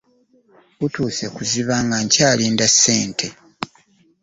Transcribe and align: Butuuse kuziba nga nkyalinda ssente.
Butuuse 0.79 1.25
kuziba 1.35 1.75
nga 1.83 1.97
nkyalinda 2.05 2.65
ssente. 2.73 3.27